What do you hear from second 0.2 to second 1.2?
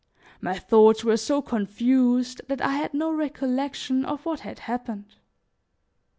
My thoughts were